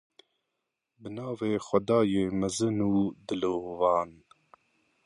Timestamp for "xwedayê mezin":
1.67-2.77